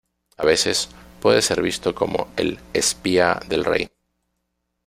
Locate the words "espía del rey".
2.73-3.91